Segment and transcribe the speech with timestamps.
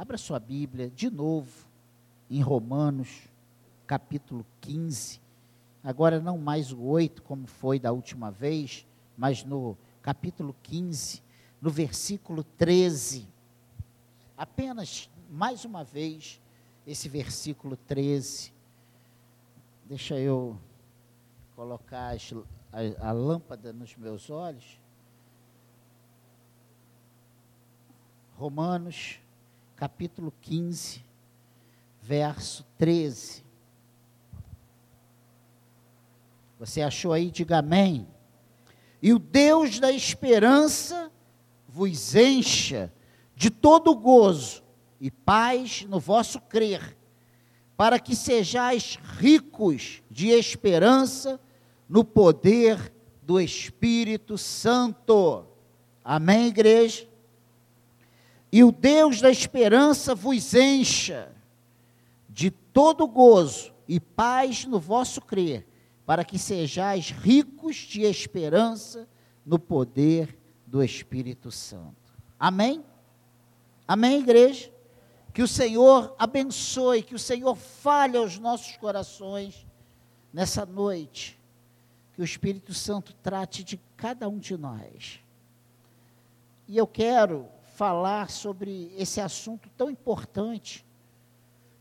[0.00, 1.68] Abra sua Bíblia de novo
[2.30, 3.28] em Romanos,
[3.86, 5.20] capítulo 15.
[5.84, 11.22] Agora não mais o 8, como foi da última vez, mas no capítulo 15,
[11.60, 13.28] no versículo 13.
[14.38, 16.40] Apenas mais uma vez
[16.86, 18.54] esse versículo 13.
[19.84, 20.58] Deixa eu
[21.54, 22.32] colocar as,
[22.72, 24.80] a, a lâmpada nos meus olhos.
[28.38, 29.20] Romanos,
[29.80, 31.02] capítulo 15,
[32.02, 33.42] verso 13.
[36.58, 37.30] Você achou aí?
[37.30, 38.06] Diga amém.
[39.00, 41.10] E o Deus da esperança
[41.66, 42.92] vos encha
[43.34, 44.62] de todo gozo
[45.00, 46.94] e paz no vosso crer,
[47.74, 51.40] para que sejais ricos de esperança
[51.88, 52.92] no poder
[53.22, 55.46] do Espírito Santo.
[56.04, 57.09] Amém, igreja?
[58.52, 61.32] E o Deus da esperança vos encha
[62.28, 65.66] de todo gozo e paz no vosso crer,
[66.04, 69.08] para que sejais ricos de esperança
[69.44, 71.96] no poder do Espírito Santo.
[72.38, 72.84] Amém?
[73.86, 74.72] Amém, igreja?
[75.32, 79.66] Que o Senhor abençoe, que o Senhor fale aos nossos corações
[80.32, 81.38] nessa noite.
[82.14, 85.20] Que o Espírito Santo trate de cada um de nós.
[86.66, 87.48] E eu quero
[87.80, 90.84] falar sobre esse assunto tão importante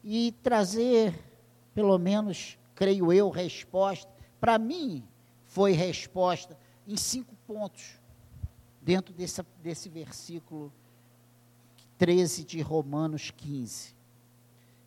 [0.02, 1.14] e trazer,
[1.74, 4.10] pelo menos, creio eu, resposta.
[4.40, 5.06] Para mim,
[5.46, 8.00] foi resposta em cinco pontos,
[8.82, 10.72] dentro desse, desse versículo
[11.98, 13.94] 13 de Romanos 15.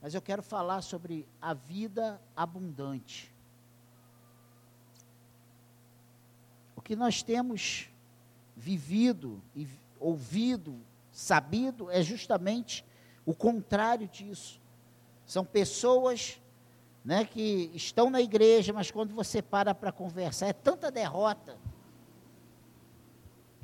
[0.00, 3.30] Mas eu quero falar sobre a vida abundante.
[6.74, 7.90] O que nós temos
[8.56, 9.68] vivido e
[10.00, 10.80] ouvido
[11.12, 12.84] sabido é justamente
[13.24, 14.60] o contrário disso.
[15.24, 16.41] São pessoas
[17.05, 21.58] né, que estão na igreja, mas quando você para para conversar, é tanta derrota.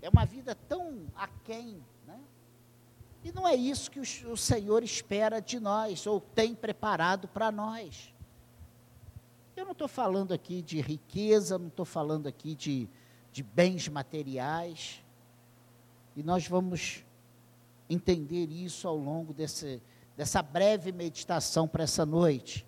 [0.00, 1.82] É uma vida tão aquém.
[2.06, 2.20] Né?
[3.24, 7.50] E não é isso que o, o Senhor espera de nós, ou tem preparado para
[7.50, 8.14] nós.
[9.56, 12.88] Eu não estou falando aqui de riqueza, não estou falando aqui de,
[13.32, 15.04] de bens materiais.
[16.14, 17.04] E nós vamos
[17.88, 19.82] entender isso ao longo desse,
[20.16, 22.66] dessa breve meditação para essa noite.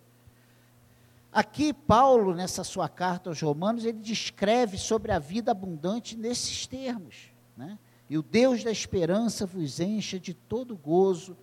[1.33, 7.33] Aqui, Paulo, nessa sua carta aos Romanos, ele descreve sobre a vida abundante nesses termos.
[7.57, 7.79] Né?
[8.09, 11.37] E o Deus da esperança vos encha de todo gozo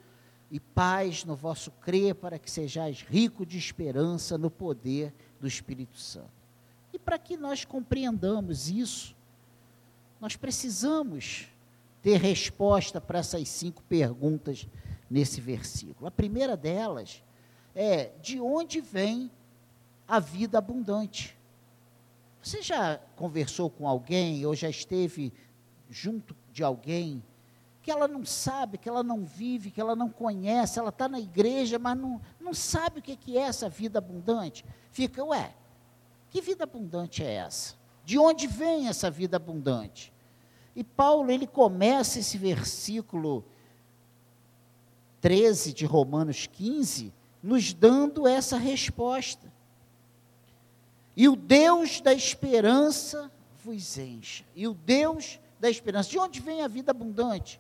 [0.52, 5.98] e paz no vosso crer, para que sejais rico de esperança no poder do Espírito
[5.98, 6.32] Santo.
[6.92, 9.16] E para que nós compreendamos isso,
[10.20, 11.48] nós precisamos
[12.02, 14.68] ter resposta para essas cinco perguntas
[15.10, 16.08] nesse versículo.
[16.08, 17.24] A primeira delas
[17.76, 19.32] é: de onde vem
[20.08, 21.38] a vida abundante?
[22.42, 25.34] Você já conversou com alguém ou já esteve
[25.90, 27.24] junto de alguém
[27.82, 31.20] que ela não sabe, que ela não vive, que ela não conhece, ela está na
[31.20, 34.66] igreja, mas não, não sabe o que é essa vida abundante?
[34.92, 35.56] Fica, ué,
[36.30, 37.76] que vida abundante é essa?
[38.04, 40.14] De onde vem essa vida abundante?
[40.78, 43.44] E Paulo, ele começa esse versículo
[45.20, 47.12] 13 de Romanos 15,
[47.42, 49.52] nos dando essa resposta.
[51.16, 53.32] E o Deus da esperança
[53.64, 54.46] vos encha.
[54.56, 56.12] E o Deus da esperança.
[56.12, 57.60] De onde vem a vida abundante?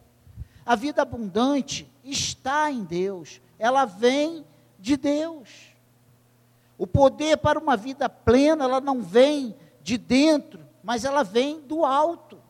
[0.63, 3.41] A vida abundante está em Deus.
[3.57, 4.45] Ela vem
[4.77, 5.49] de Deus.
[6.77, 11.83] O poder para uma vida plena, ela não vem de dentro, mas ela vem do
[11.83, 12.45] alto.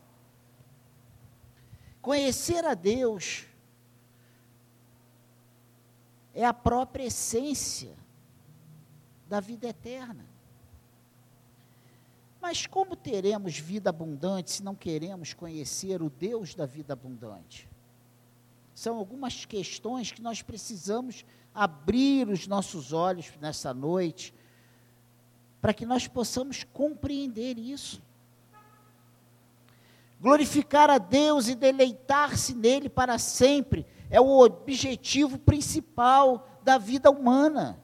[2.07, 3.45] Conhecer a Deus
[6.33, 7.97] é a própria essência
[9.27, 10.25] da vida eterna.
[12.39, 17.67] Mas como teremos vida abundante se não queremos conhecer o Deus da vida abundante?
[18.73, 24.33] São algumas questões que nós precisamos abrir os nossos olhos nessa noite,
[25.59, 28.01] para que nós possamos compreender isso
[30.19, 37.79] glorificar a Deus e deleitar-se nele para sempre é o objetivo principal da vida humana.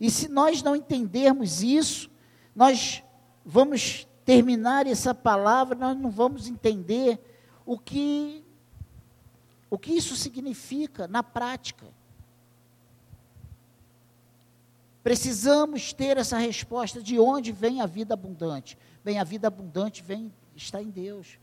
[0.00, 2.10] E se nós não entendermos isso,
[2.54, 3.02] nós
[3.44, 7.18] vamos terminar essa palavra, nós não vamos entender
[7.64, 8.44] o que
[9.70, 11.86] o que isso significa na prática.
[15.02, 18.76] Precisamos ter essa resposta de onde vem a vida abundante.
[19.02, 21.38] Bem, a vida abundante vem está em Deus.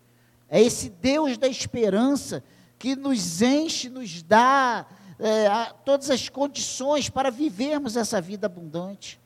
[0.50, 2.44] É esse Deus da esperança
[2.78, 4.86] que nos enche, nos dá,
[5.19, 5.50] é,
[5.84, 9.19] todas as condições para vivermos essa vida abundante.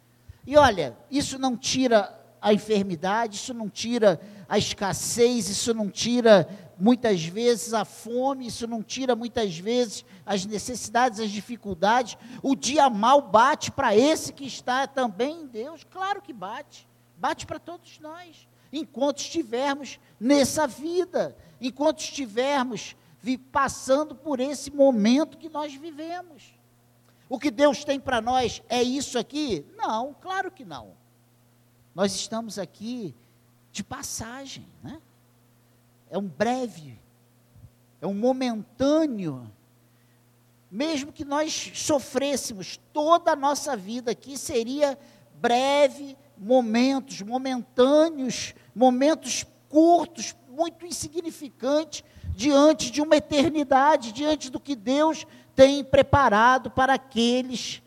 [0.46, 6.48] E olha, isso não tira a enfermidade, isso não tira a escassez, isso não tira
[6.78, 12.18] muitas vezes a fome, isso não tira muitas vezes as necessidades, as dificuldades.
[12.42, 16.86] O dia mal bate para esse que está também em Deus, claro que bate,
[17.18, 22.96] bate para todos nós, enquanto estivermos nessa vida, enquanto estivermos
[23.52, 26.54] passando por esse momento que nós vivemos.
[27.30, 29.66] O que Deus tem para nós é isso aqui?
[29.78, 30.92] Não, claro que não.
[31.96, 33.16] Nós estamos aqui
[33.72, 35.02] de passagem, né?
[36.10, 37.00] É um breve,
[38.02, 39.50] é um momentâneo.
[40.70, 44.98] Mesmo que nós sofrêssemos toda a nossa vida aqui, seria
[45.36, 52.04] breve momentos, momentâneos, momentos curtos, muito insignificantes
[52.36, 55.26] diante de uma eternidade, diante do que Deus
[55.56, 57.82] tem preparado para aqueles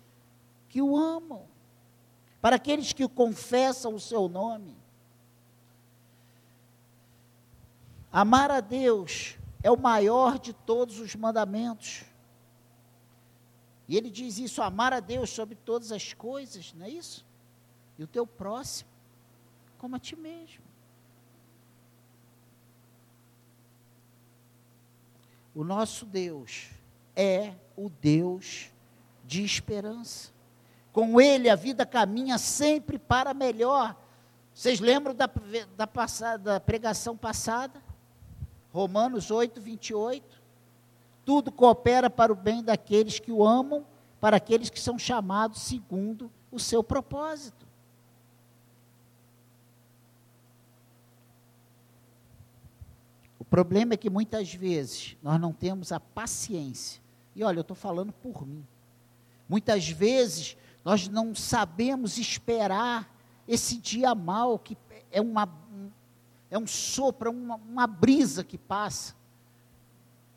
[0.69, 1.45] que o amam,
[2.41, 4.77] para aqueles que confessam o seu nome.
[8.13, 12.05] Amar a Deus é o maior de todos os mandamentos.
[13.89, 17.27] E ele diz isso: amar a Deus sobre todas as coisas, não é isso?
[17.99, 18.91] E o teu próximo,
[19.79, 20.65] como a ti mesmo.
[25.57, 26.69] O nosso Deus
[27.17, 28.71] é o Deus
[29.25, 30.31] de esperança.
[30.93, 33.97] Com Ele a vida caminha sempre para melhor.
[34.53, 35.27] Vocês lembram da,
[35.75, 37.83] da, passada, da pregação passada?
[38.71, 40.43] Romanos 8, 28.
[41.25, 43.87] Tudo coopera para o bem daqueles que o amam,
[44.21, 47.66] para aqueles que são chamados segundo o seu propósito.
[53.51, 57.01] Problema é que muitas vezes nós não temos a paciência.
[57.35, 58.67] E olha, eu estou falando por mim.
[59.49, 63.15] Muitas vezes nós não sabemos esperar
[63.47, 64.77] esse dia mal, que
[65.11, 65.49] é, uma,
[66.51, 69.15] é um sopro, é uma, uma brisa que passa,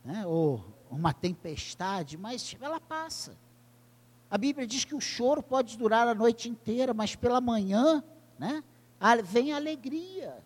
[0.04, 0.26] né?
[0.26, 3.38] ou uma tempestade, mas ela passa.
[4.30, 8.04] A Bíblia diz que o choro pode durar a noite inteira, mas pela manhã
[8.38, 8.64] né,
[9.24, 10.38] vem a alegria.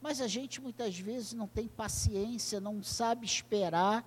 [0.00, 4.04] Mas a gente muitas vezes não tem paciência, não sabe esperar,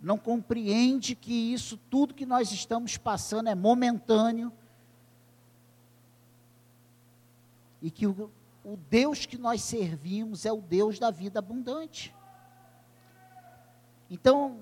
[0.00, 4.52] não compreende que isso tudo que nós estamos passando é momentâneo
[7.80, 8.30] e que o,
[8.64, 12.14] o Deus que nós servimos é o Deus da vida abundante.
[14.10, 14.60] Então,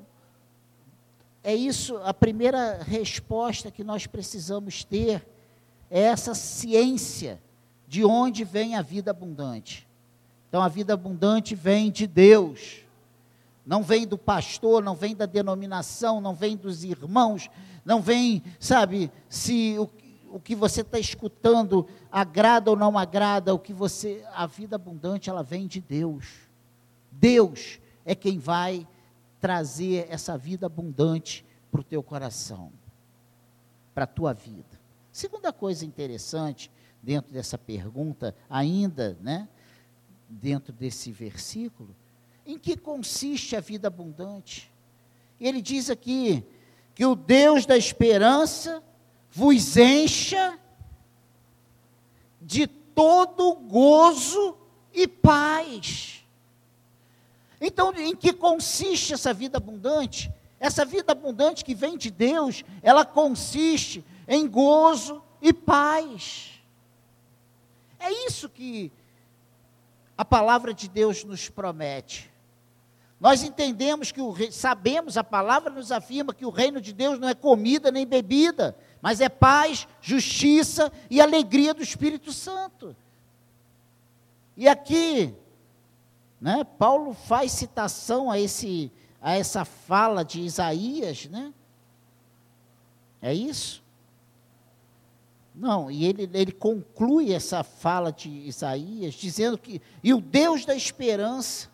[1.43, 5.27] é isso, a primeira resposta que nós precisamos ter
[5.91, 7.43] é essa ciência
[7.87, 9.87] de onde vem a vida abundante.
[10.55, 12.85] Então a vida abundante vem de Deus.
[13.67, 17.51] Não vem do pastor, não vem da denominação, não vem dos irmãos,
[17.85, 19.91] não vem, sabe, se o,
[20.31, 24.25] o que você está escutando agrada ou não agrada, o que você.
[24.33, 26.25] A vida abundante, ela vem de Deus.
[27.11, 28.87] Deus é quem vai
[29.41, 32.71] trazer essa vida abundante para o teu coração,
[33.93, 34.81] para a tua vida.
[35.11, 36.71] Segunda coisa interessante
[37.03, 39.49] dentro dessa pergunta, ainda, né?
[40.29, 41.95] Dentro desse versículo,
[42.47, 44.73] em que consiste a vida abundante.
[45.41, 46.45] Ele diz aqui
[46.95, 48.83] que o Deus da esperança
[49.31, 50.59] vos encha
[52.41, 54.57] de todo gozo
[54.93, 56.25] e paz.
[57.61, 60.33] Então, em que consiste essa vida abundante?
[60.61, 66.53] Essa vida abundante que vem de Deus, ela consiste em gozo e paz.
[67.99, 68.93] É isso que
[70.17, 72.33] a palavra de Deus nos promete.
[73.21, 77.29] Nós entendemos que o sabemos, a palavra nos afirma que o reino de Deus não
[77.29, 82.95] é comida nem bebida, mas é paz, justiça e alegria do Espírito Santo.
[84.57, 85.35] E aqui,
[86.41, 91.53] né, Paulo faz citação a, esse, a essa fala de Isaías, né?
[93.23, 93.84] É isso?
[95.55, 100.75] Não, e ele, ele conclui essa fala de Isaías, dizendo que, e o Deus da
[100.75, 101.71] esperança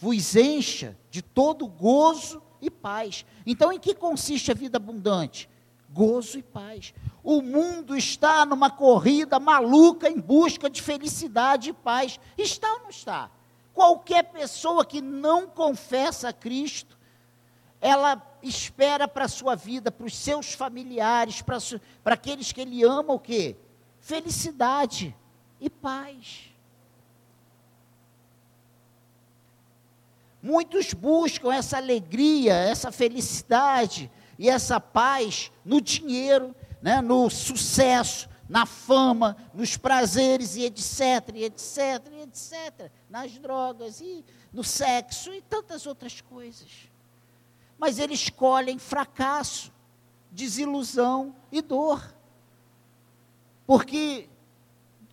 [0.00, 3.26] vos encha de todo gozo e paz.
[3.44, 5.48] Então, em que consiste a vida abundante?
[5.90, 6.94] Gozo e paz.
[7.22, 12.18] O mundo está numa corrida maluca em busca de felicidade e paz.
[12.38, 13.30] Está ou não está?
[13.74, 16.96] Qualquer pessoa que não confessa a Cristo,
[17.82, 21.58] ela espera para a sua vida, para os seus familiares, para,
[22.04, 23.56] para aqueles que ele ama o quê?
[23.98, 25.14] Felicidade
[25.60, 26.52] e paz.
[30.40, 34.08] Muitos buscam essa alegria, essa felicidade
[34.38, 41.44] e essa paz no dinheiro, né, no sucesso, na fama, nos prazeres e etc, e
[41.44, 41.78] etc,
[42.12, 46.91] e etc, nas drogas e no sexo e tantas outras coisas.
[47.82, 49.72] Mas eles escolhem fracasso,
[50.30, 52.14] desilusão e dor.
[53.66, 54.28] Porque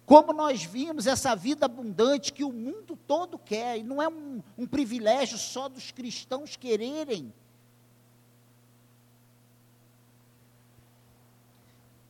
[0.05, 4.43] como nós vimos essa vida abundante que o mundo todo quer, e não é um,
[4.55, 7.33] um privilégio só dos cristãos quererem.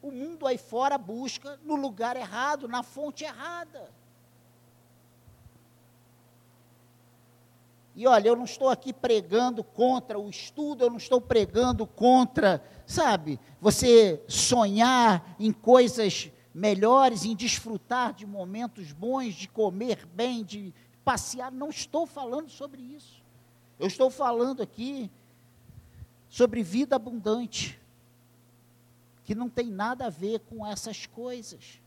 [0.02, 3.90] O mundo aí fora busca no lugar errado, na fonte errada.
[8.00, 12.64] E olha, eu não estou aqui pregando contra o estudo, eu não estou pregando contra,
[12.86, 20.74] sabe, você sonhar em coisas melhores, em desfrutar de momentos bons, de comer bem, de
[21.04, 21.52] passear.
[21.52, 23.22] Não estou falando sobre isso.
[23.78, 25.12] Eu estou falando aqui
[26.30, 27.78] sobre vida abundante,
[29.26, 31.82] que não tem nada a ver com essas coisas.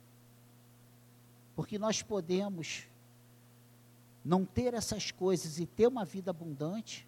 [1.56, 2.86] Porque nós podemos
[4.24, 7.06] não ter essas coisas e ter uma vida abundante,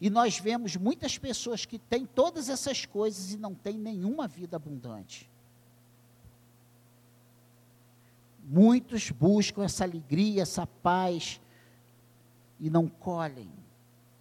[0.00, 4.56] e nós vemos muitas pessoas que têm todas essas coisas e não têm nenhuma vida
[4.56, 5.30] abundante.
[8.44, 11.40] Muitos buscam essa alegria, essa paz
[12.60, 13.50] e não colhem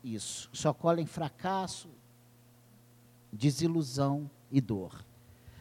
[0.03, 1.89] isso, só colhem fracasso,
[3.31, 5.03] desilusão e dor.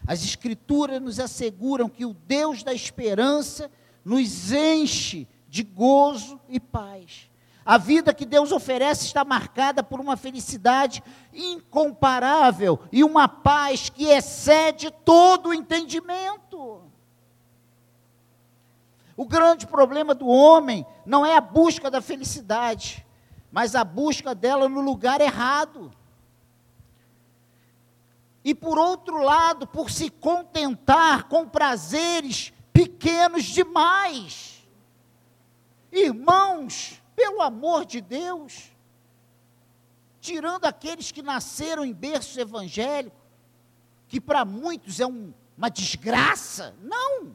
[0.06, 3.70] As Escrituras nos asseguram que o Deus da esperança
[4.04, 7.30] nos enche de gozo e paz.
[7.64, 11.00] A vida que Deus oferece está marcada por uma felicidade
[11.32, 16.82] incomparável e uma paz que excede todo o entendimento.
[19.16, 23.06] O grande problema do homem não é a busca da felicidade,
[23.52, 25.92] mas a busca dela no lugar errado.
[28.44, 34.53] E por outro lado, por se contentar com prazeres pequenos demais.
[35.94, 38.70] Irmãos, pelo amor de Deus,
[40.20, 43.16] tirando aqueles que nasceram em berço evangélico,
[44.08, 47.34] que para muitos é um, uma desgraça, não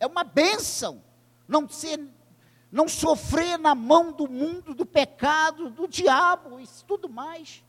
[0.00, 1.02] é uma bênção
[1.46, 2.00] não ser,
[2.72, 7.62] não sofrer na mão do mundo, do pecado, do diabo e tudo mais.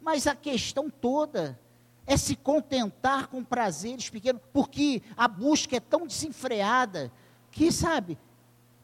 [0.00, 1.58] Mas a questão toda
[2.06, 7.12] é se contentar com prazeres pequenos, porque a busca é tão desenfreada
[7.58, 8.16] que, sabe,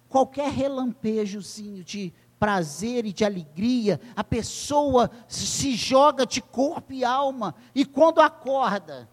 [0.09, 7.55] qualquer relampejozinho de prazer e de alegria, a pessoa se joga de corpo e alma,
[7.73, 9.09] e quando acorda,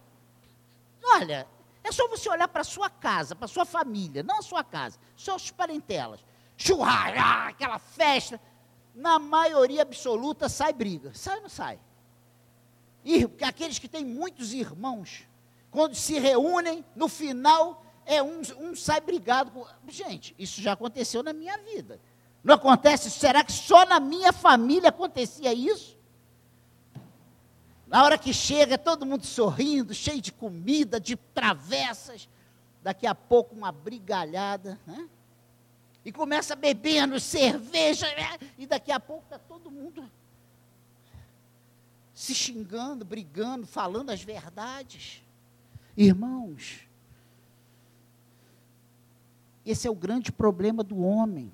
[1.04, 1.46] olha,
[1.84, 5.52] é só você olhar para sua casa, para sua família, não a sua casa, suas
[5.52, 6.18] parentelas.
[6.56, 8.40] Churrasco, ah, aquela festa.
[8.92, 11.12] Na maioria absoluta sai briga.
[11.14, 11.78] Sai ou não sai?
[13.04, 15.26] E aqueles que têm muitos irmãos,
[15.70, 19.50] quando se reúnem, no final, é um, um sai brigado.
[19.50, 19.66] Com...
[19.88, 22.00] Gente, isso já aconteceu na minha vida.
[22.42, 23.10] Não acontece?
[23.10, 25.96] Será que só na minha família acontecia isso?
[27.86, 32.28] Na hora que chega, todo mundo sorrindo, cheio de comida, de travessas.
[32.82, 35.08] Daqui a pouco, uma brigalhada, né?
[36.04, 38.38] E começa bebendo cerveja, né?
[38.58, 40.10] e daqui a pouco está todo mundo
[42.12, 45.22] se xingando, brigando, falando as verdades.
[45.96, 46.80] Irmãos,
[49.64, 51.52] esse é o grande problema do homem.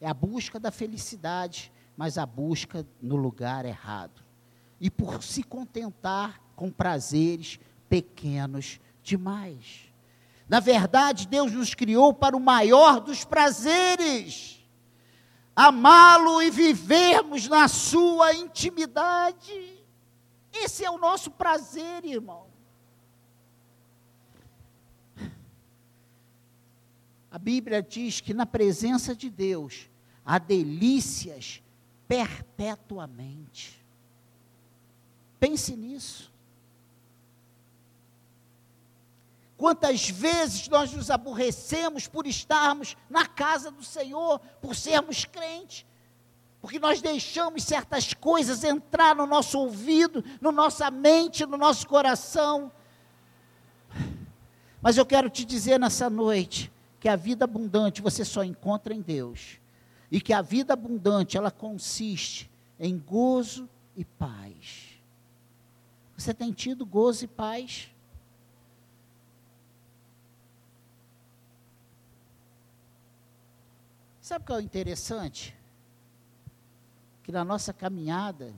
[0.00, 4.24] É a busca da felicidade, mas a busca no lugar errado
[4.80, 9.92] e por se contentar com prazeres pequenos demais.
[10.48, 14.62] Na verdade, Deus nos criou para o maior dos prazeres,
[15.56, 19.82] amá-lo e vivermos na sua intimidade.
[20.52, 22.53] Esse é o nosso prazer, irmão.
[27.34, 29.90] A Bíblia diz que na presença de Deus
[30.24, 31.60] há delícias
[32.06, 33.84] perpetuamente.
[35.40, 36.32] Pense nisso.
[39.56, 45.84] Quantas vezes nós nos aborrecemos por estarmos na casa do Senhor, por sermos crentes,
[46.60, 52.70] porque nós deixamos certas coisas entrar no nosso ouvido, na nossa mente, no nosso coração.
[54.80, 56.72] Mas eu quero te dizer nessa noite
[57.04, 59.60] que a vida abundante você só encontra em Deus.
[60.10, 64.98] E que a vida abundante, ela consiste em gozo e paz.
[66.16, 67.90] Você tem tido gozo e paz?
[74.22, 75.54] Sabe o que é interessante?
[77.22, 78.54] que na nossa caminhada,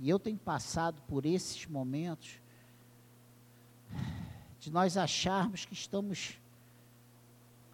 [0.00, 2.40] e eu tenho passado por esses momentos,
[4.58, 6.41] de nós acharmos que estamos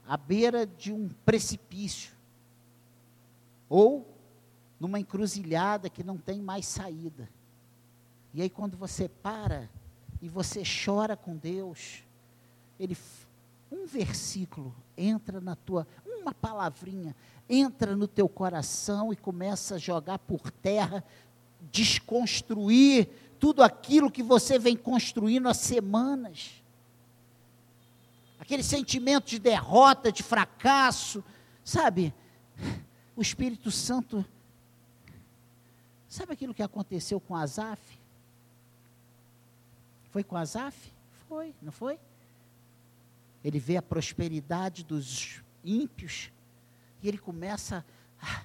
[0.09, 2.13] à beira de um precipício,
[3.69, 4.09] ou
[4.81, 7.29] numa encruzilhada que não tem mais saída.
[8.33, 9.69] E aí, quando você para
[10.21, 12.03] e você chora com Deus,
[12.81, 12.97] Ele,
[13.71, 17.15] um versículo entra na tua, uma palavrinha
[17.49, 21.03] entra no teu coração e começa a jogar por terra,
[21.73, 23.09] desconstruir
[23.41, 26.63] tudo aquilo que você vem construindo há semanas.
[28.49, 31.23] Aquele sentimento de derrota, de fracasso,
[31.63, 32.15] sabe?
[33.15, 34.25] O Espírito Santo
[36.09, 38.01] Sabe aquilo que aconteceu com Asaf?
[40.11, 40.91] Foi com Asaf?
[41.29, 41.99] Foi, não foi?
[43.45, 46.31] Ele vê a prosperidade dos ímpios
[47.03, 47.85] e ele começa
[48.21, 48.43] a,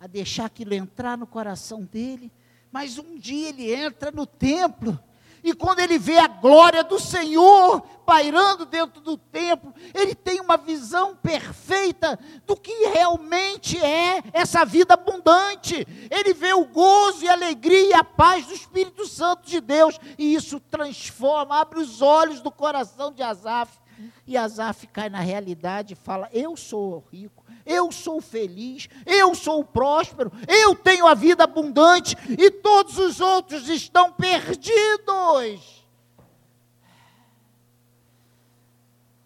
[0.00, 2.30] a deixar aquilo entrar no coração dele.
[2.70, 5.02] Mas um dia ele entra no templo
[5.42, 10.56] e quando ele vê a glória do Senhor pairando dentro do templo, ele tem uma
[10.56, 15.86] visão perfeita do que realmente é essa vida abundante.
[16.10, 19.98] Ele vê o gozo e a alegria e a paz do Espírito Santo de Deus,
[20.16, 23.78] e isso transforma, abre os olhos do coração de Asaf.
[24.26, 29.64] E Asaf cai na realidade e fala: Eu sou rico, eu sou feliz, eu sou
[29.64, 35.84] próspero, eu tenho a vida abundante e todos os outros estão perdidos.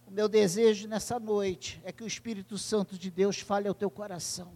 [0.07, 3.89] O meu desejo nessa noite é que o Espírito Santo de Deus fale ao teu
[3.89, 4.53] coração.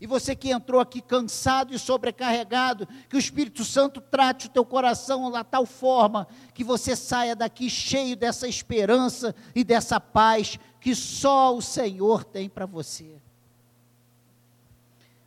[0.00, 4.64] E você que entrou aqui cansado e sobrecarregado, que o Espírito Santo trate o teu
[4.64, 10.94] coração da tal forma que você saia daqui cheio dessa esperança e dessa paz que
[10.94, 13.22] só o Senhor tem para você.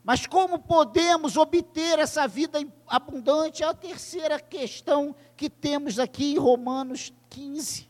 [0.03, 3.63] Mas como podemos obter essa vida abundante?
[3.63, 7.87] É a terceira questão que temos aqui em Romanos 15,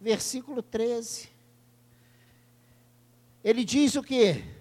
[0.00, 1.28] versículo 13.
[3.42, 4.55] Ele diz o que?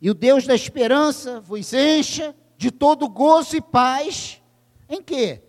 [0.00, 4.40] E o Deus da esperança vos encha de todo gozo e paz.
[4.88, 5.42] Em quê?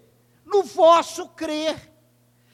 [0.46, 1.92] No vosso crer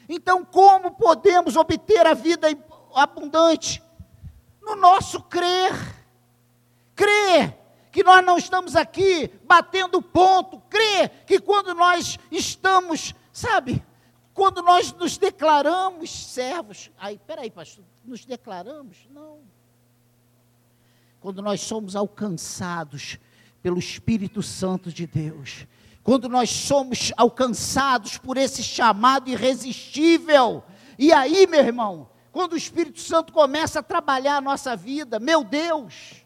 [0.09, 2.47] então, como podemos obter a vida
[2.95, 3.83] abundante?
[4.61, 5.73] No nosso crer.
[6.95, 7.57] Crer
[7.91, 10.61] que nós não estamos aqui batendo ponto.
[10.69, 13.83] Crer que quando nós estamos, sabe,
[14.33, 16.89] quando nós nos declaramos servos.
[16.97, 19.07] Aí, peraí, pastor, nos declaramos?
[19.09, 19.41] Não.
[21.27, 23.17] Quando nós somos alcançados
[23.61, 25.67] pelo Espírito Santo de Deus
[26.01, 30.63] quando nós somos alcançados por esse chamado irresistível.
[30.97, 35.43] E aí, meu irmão, quando o Espírito Santo começa a trabalhar a nossa vida, meu
[35.43, 36.23] Deus,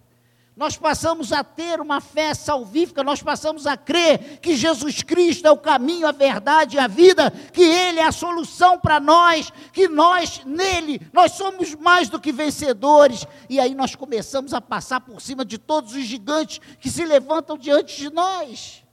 [0.55, 5.51] nós passamos a ter uma fé salvífica, nós passamos a crer que Jesus Cristo é
[5.51, 9.87] o caminho, a verdade e a vida, que Ele é a solução para nós, que
[9.87, 15.21] nós, nele, nós somos mais do que vencedores, e aí nós começamos a passar por
[15.21, 18.83] cima de todos os gigantes que se levantam diante de nós.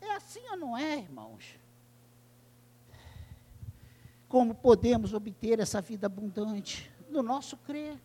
[0.00, 1.44] É assim ou não é, irmãos?
[4.28, 6.90] Como podemos obter essa vida abundante?
[7.10, 7.98] No nosso crer.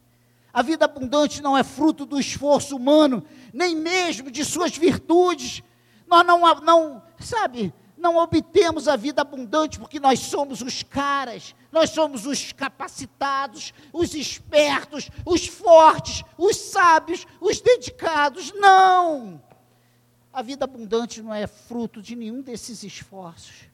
[0.51, 5.61] A vida abundante não é fruto do esforço humano, nem mesmo de suas virtudes.
[6.07, 11.91] Nós não, não sabe, não obtemos a vida abundante porque nós somos os caras, nós
[11.91, 18.51] somos os capacitados, os espertos, os fortes, os sábios, os dedicados.
[18.53, 19.41] Não!
[20.31, 23.69] A vida abundante não é fruto de nenhum desses esforços.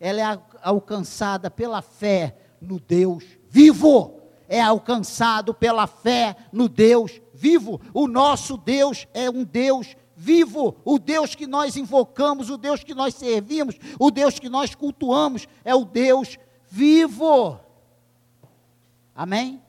[0.00, 4.25] Ela é alcançada pela fé no Deus vivo.
[4.48, 7.80] É alcançado pela fé no Deus vivo.
[7.92, 10.76] O nosso Deus é um Deus vivo.
[10.84, 15.46] O Deus que nós invocamos, o Deus que nós servimos, o Deus que nós cultuamos
[15.64, 17.60] é o Deus vivo.
[19.14, 19.62] Amém?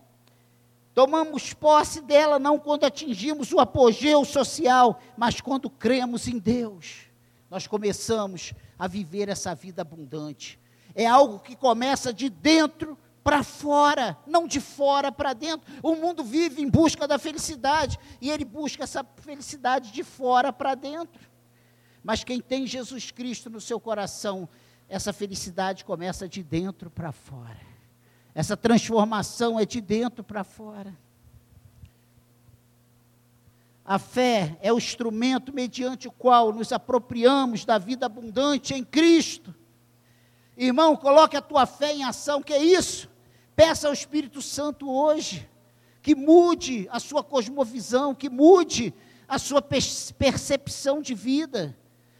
[0.93, 7.07] Tomamos posse dela não quando atingimos o apogeu social, mas quando cremos em Deus.
[7.51, 10.59] Nós começamos a viver essa vida abundante.
[10.95, 15.69] É algo que começa de dentro para fora, não de fora para dentro.
[15.83, 20.75] O mundo vive em busca da felicidade e ele busca essa felicidade de fora para
[20.75, 21.29] dentro.
[22.01, 24.47] Mas quem tem Jesus Cristo no seu coração,
[24.87, 27.59] essa felicidade começa de dentro para fora.
[28.33, 30.97] Essa transformação é de dentro para fora.
[33.83, 39.53] A fé é o instrumento mediante o qual nos apropriamos da vida abundante em Cristo.
[40.55, 43.16] Irmão, coloque a tua fé em ação, que é isso?
[43.57, 45.49] Peça ao Espírito Santo hoje
[46.03, 48.93] que mude a sua cosmovisão, que mude
[49.27, 51.75] a sua percepção de vida.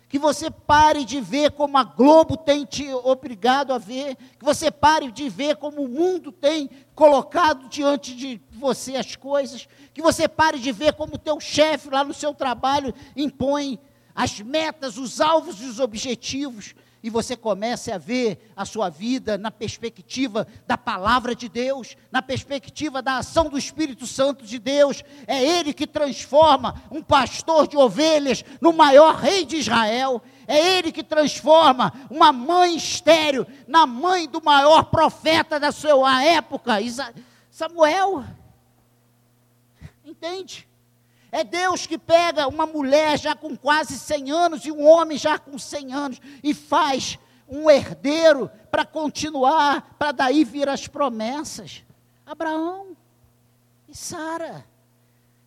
[0.10, 4.72] Que você pare de ver como a Globo tem te obrigado a ver, que você
[4.72, 10.28] pare de ver como o mundo tem colocado diante de você as coisas, que você
[10.28, 13.80] pare de ver como o teu chefe lá no seu trabalho impõe
[14.16, 19.38] as metas, os alvos e os objetivos, e você comece a ver a sua vida
[19.38, 25.04] na perspectiva da palavra de Deus, na perspectiva da ação do Espírito Santo de Deus.
[25.26, 30.22] É Ele que transforma um pastor de ovelhas no maior rei de Israel.
[30.48, 36.74] É Ele que transforma uma mãe estéreo na mãe do maior profeta da sua época,
[37.52, 38.24] Samuel.
[40.04, 40.68] Entende?
[41.32, 45.38] É Deus que pega uma mulher já com quase 100 anos e um homem já
[45.38, 51.84] com 100 anos e faz um herdeiro para continuar, para daí vir as promessas.
[52.26, 52.96] Abraão
[53.88, 54.66] e Sara.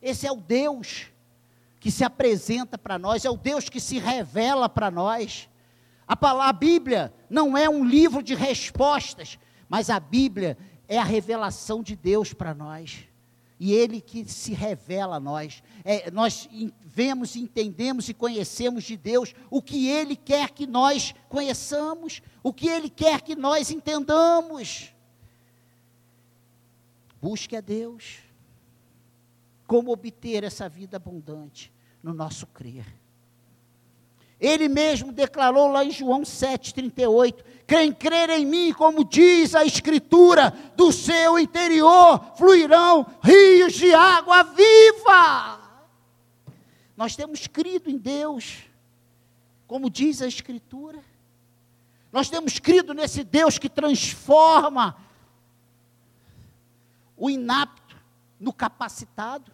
[0.03, 1.07] Esse é o Deus
[1.79, 5.49] que se apresenta para nós, é o Deus que se revela para nós.
[6.07, 9.39] A, palavra, a Bíblia não é um livro de respostas,
[9.69, 13.10] mas a Bíblia é a revelação de Deus para nós
[13.61, 15.63] e Ele que se revela a nós.
[15.85, 16.49] É, nós
[16.83, 22.67] vemos, entendemos e conhecemos de Deus o que Ele quer que nós conheçamos, o que
[22.67, 24.95] Ele quer que nós entendamos.
[27.21, 28.21] Busque a Deus.
[29.67, 31.71] Como obter essa vida abundante
[32.03, 33.00] no nosso crer.
[34.41, 40.51] Ele mesmo declarou lá em João 7,38: quem crer em mim, como diz a Escritura,
[40.75, 45.61] do seu interior fluirão rios de água viva.
[46.97, 48.65] Nós temos crido em Deus,
[49.69, 50.99] como diz a Escritura.
[52.11, 54.97] Nós temos crido nesse Deus que transforma
[57.17, 57.97] o inapto
[58.41, 59.53] no capacitado.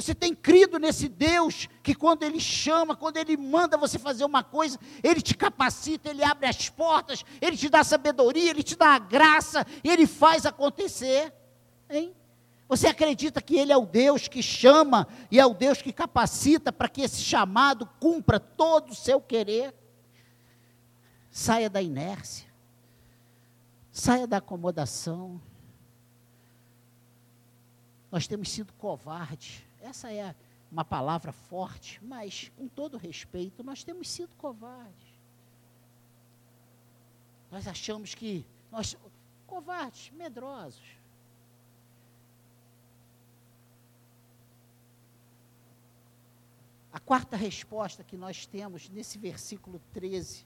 [0.00, 4.44] Você tem crido nesse Deus que quando Ele chama, quando Ele manda você fazer uma
[4.44, 8.90] coisa, Ele te capacita, Ele abre as portas, Ele te dá sabedoria, Ele te dá
[8.90, 11.34] a graça, Ele faz acontecer.
[11.90, 12.14] Hein?
[12.68, 16.72] Você acredita que Ele é o Deus que chama e é o Deus que capacita
[16.72, 19.74] para que esse chamado cumpra todo o seu querer?
[21.28, 22.46] Saia da inércia,
[23.90, 25.42] saia da acomodação.
[28.12, 30.34] Nós temos sido covardes essa é
[30.70, 35.14] uma palavra forte, mas com todo respeito, nós temos sido covardes.
[37.50, 38.96] Nós achamos que nós
[39.46, 40.98] covardes, medrosos.
[46.92, 50.44] A quarta resposta que nós temos nesse versículo 13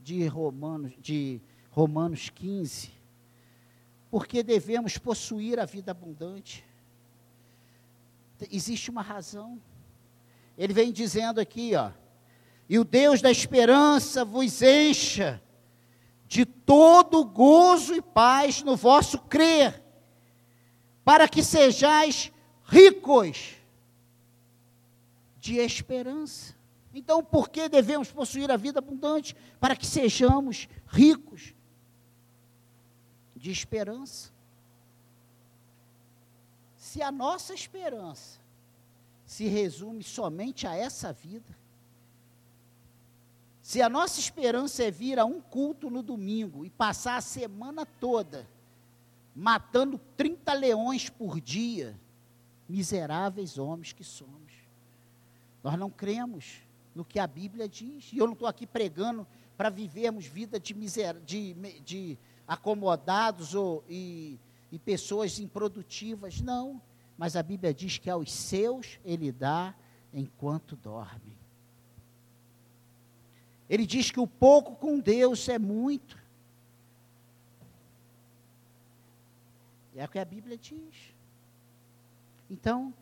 [0.00, 1.40] de Romanos, de
[1.70, 2.90] Romanos 15,
[4.10, 6.64] porque devemos possuir a vida abundante
[8.50, 9.60] existe uma razão.
[10.56, 11.90] Ele vem dizendo aqui, ó,
[12.68, 15.42] e o Deus da esperança vos encha
[16.26, 19.82] de todo gozo e paz no vosso crer,
[21.04, 22.30] para que sejais
[22.64, 23.56] ricos
[25.38, 26.54] de esperança.
[26.94, 29.34] Então, por que devemos possuir a vida abundante?
[29.58, 31.54] Para que sejamos ricos
[33.34, 34.32] de esperança
[36.90, 38.40] se a nossa esperança
[39.24, 41.56] se resume somente a essa vida,
[43.62, 47.86] se a nossa esperança é vir a um culto no domingo e passar a semana
[47.86, 48.44] toda
[49.36, 51.96] matando 30 leões por dia,
[52.68, 54.52] miseráveis homens que somos.
[55.62, 56.56] Nós não cremos
[56.92, 58.12] no que a Bíblia diz.
[58.12, 59.24] E eu não estou aqui pregando
[59.56, 64.40] para vivermos vida de, miser, de, de acomodados ou, e
[64.70, 66.40] e pessoas improdutivas.
[66.40, 66.80] Não.
[67.16, 69.74] Mas a Bíblia diz que aos seus ele dá
[70.12, 71.38] enquanto dorme.
[73.68, 76.18] Ele diz que o pouco com Deus é muito.
[79.94, 81.14] É o que a Bíblia diz.
[82.48, 82.92] Então,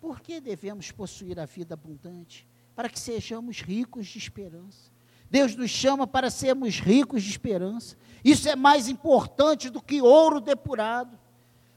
[0.00, 2.46] por que devemos possuir a vida abundante?
[2.74, 4.90] Para que sejamos ricos de esperança.
[5.30, 7.96] Deus nos chama para sermos ricos de esperança.
[8.24, 11.16] Isso é mais importante do que ouro depurado.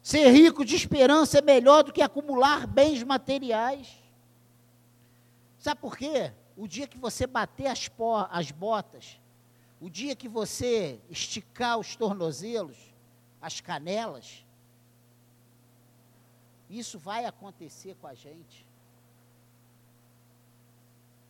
[0.02, 4.04] Ser rico de esperança é melhor do que acumular bens materiais.
[5.60, 6.34] Sabe por quê?
[6.58, 7.90] O dia que você bater as,
[8.30, 9.22] as botas,
[9.80, 12.78] o dia que você esticar os tornozelos,
[13.40, 14.46] as canelas,
[16.70, 18.66] isso vai acontecer com a gente.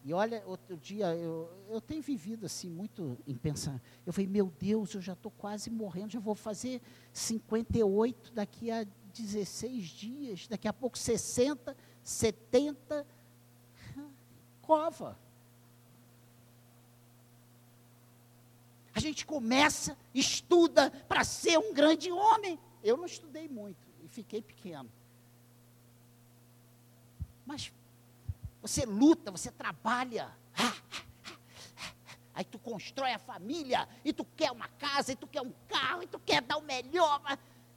[0.06, 3.82] E olha, outro dia, eu, eu tenho vivido assim, muito em pensar.
[4.06, 6.82] Eu falei, meu Deus, eu já estou quase morrendo, já vou fazer
[7.14, 13.08] 58 daqui a 16 dias, daqui a pouco 60, 70
[14.62, 15.18] cova.
[18.94, 22.60] A gente começa, estuda para ser um grande homem.
[22.84, 24.92] Eu não estudei muito e fiquei pequeno.
[27.46, 27.72] Mas
[28.64, 30.32] você luta, você trabalha.
[32.34, 36.02] Aí tu constrói a família, e tu quer uma casa, e tu quer um carro,
[36.02, 37.22] e tu quer dar o melhor.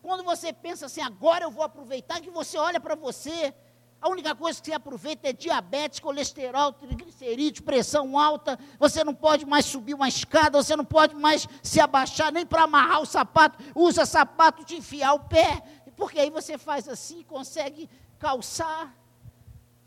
[0.00, 3.52] Quando você pensa assim, agora eu vou aproveitar, que você olha para você,
[4.00, 8.56] a única coisa que você aproveita é diabetes, colesterol, triglicerídeos, pressão alta.
[8.78, 12.62] Você não pode mais subir uma escada, você não pode mais se abaixar nem para
[12.62, 13.58] amarrar o sapato.
[13.74, 15.60] Usa sapato de enfiar o pé,
[15.96, 18.94] porque aí você faz assim, consegue calçar.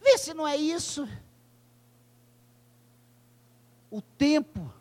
[0.01, 1.07] Vê se não é isso.
[3.91, 4.71] O tempo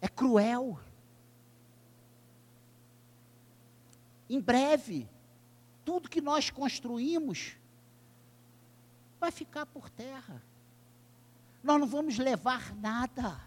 [0.00, 0.78] é cruel.
[4.28, 5.08] Em breve,
[5.84, 7.56] tudo que nós construímos
[9.18, 10.42] vai ficar por terra.
[11.62, 13.40] Nós não vamos levar nada.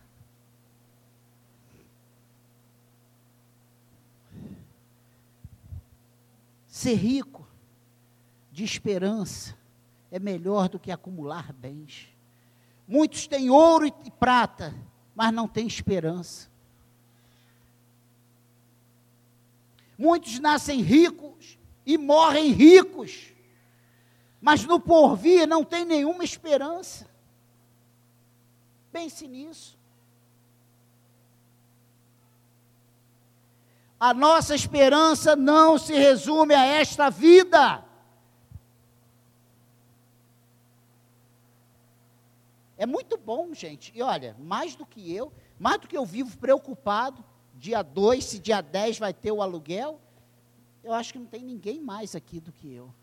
[6.67, 7.47] Ser rico
[8.51, 9.54] de esperança
[10.15, 12.07] é melhor do que acumular bens.
[12.87, 14.73] Muitos têm ouro e prata,
[15.13, 16.49] mas não têm esperança.
[19.97, 23.33] Muitos nascem ricos e morrem ricos,
[24.39, 27.09] mas no porvir não tem nenhuma esperança.
[28.93, 29.77] Pense nisso.
[33.99, 37.84] A nossa esperança não se resume a esta vida.
[42.77, 43.91] É muito bom, gente.
[43.95, 47.23] E olha, mais do que eu, mais do que eu vivo preocupado,
[47.55, 50.01] dia 2, se dia 10 vai ter o aluguel,
[50.83, 52.93] eu acho que não tem ninguém mais aqui do que eu.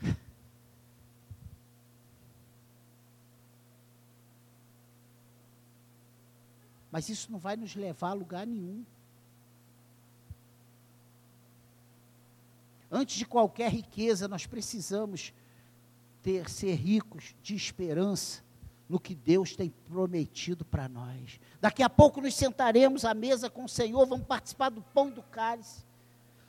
[6.92, 8.84] Mas isso não vai nos levar a lugar nenhum.
[12.90, 15.34] Antes de qualquer riqueza, nós precisamos
[16.22, 18.42] ter, ser ricos de esperança
[18.88, 21.38] no que Deus tem prometido para nós.
[21.60, 25.22] Daqui a pouco nos sentaremos à mesa com o Senhor, vamos participar do pão do
[25.22, 25.84] cálice.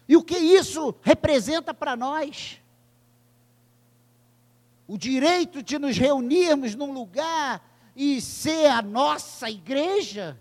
[0.07, 2.61] E o que isso representa para nós?
[4.87, 7.63] O direito de nos reunirmos num lugar
[7.95, 10.39] e ser a nossa igreja,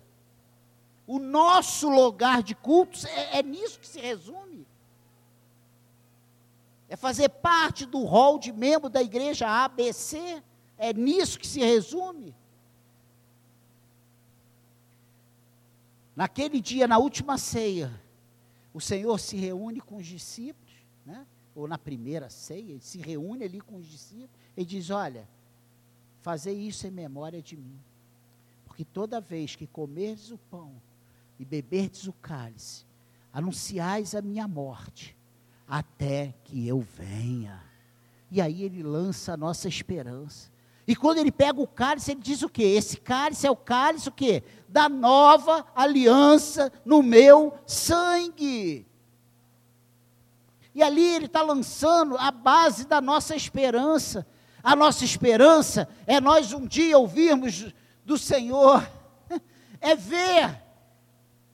[1.06, 4.66] o nosso lugar de cultos, é, é nisso que se resume.
[6.88, 10.42] É fazer parte do rol de membro da igreja ABC.
[10.76, 12.34] É nisso que se resume.
[16.16, 17.92] Naquele dia, na última ceia,
[18.72, 20.72] o Senhor se reúne com os discípulos,
[21.04, 21.26] né?
[21.54, 25.28] ou na primeira ceia, ele se reúne ali com os discípulos e diz: Olha,
[26.20, 27.78] fazer isso em memória de mim,
[28.64, 30.72] porque toda vez que comerdes o pão
[31.38, 32.84] e beberdes o cálice,
[33.32, 35.16] anunciais a minha morte,
[35.68, 37.62] até que eu venha.
[38.30, 40.50] E aí ele lança a nossa esperança.
[40.86, 42.62] E quando ele pega o cálice, ele diz o quê?
[42.62, 44.42] Esse cálice é o cálice o quê?
[44.68, 48.86] Da nova aliança no meu sangue.
[50.74, 54.26] E ali ele está lançando a base da nossa esperança.
[54.62, 57.72] A nossa esperança é nós um dia ouvirmos
[58.04, 58.90] do Senhor,
[59.80, 60.67] é ver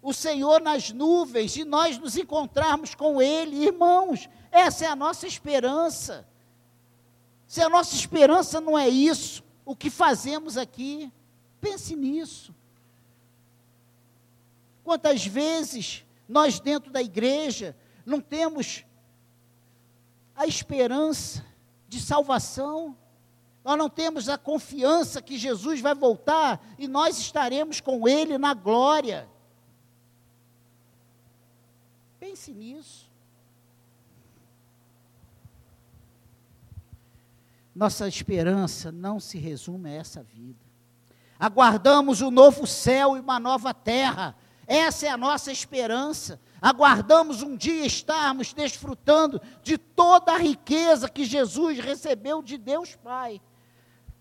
[0.04, 5.26] o Senhor nas nuvens e nós nos encontrarmos com Ele, irmãos, essa é a nossa
[5.26, 6.28] esperança.
[7.48, 11.10] Se a nossa esperança não é isso, o que fazemos aqui?
[11.58, 12.54] Pense nisso.
[14.84, 18.84] Quantas vezes nós, dentro da igreja, não temos
[20.36, 21.42] a esperança
[21.88, 22.94] de salvação,
[23.64, 28.52] nós não temos a confiança que Jesus vai voltar e nós estaremos com Ele na
[28.52, 29.32] glória.
[32.24, 33.12] Pense nisso.
[37.74, 40.64] Nossa esperança não se resume a essa vida.
[41.38, 44.34] Aguardamos um novo céu e uma nova terra.
[44.66, 46.40] Essa é a nossa esperança.
[46.62, 53.38] Aguardamos um dia estarmos desfrutando de toda a riqueza que Jesus recebeu de Deus Pai.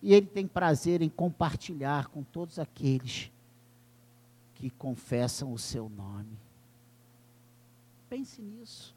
[0.01, 3.31] E Ele tem prazer em compartilhar com todos aqueles
[4.55, 6.42] que confessam o seu nome.
[8.15, 8.93] Pense nisso.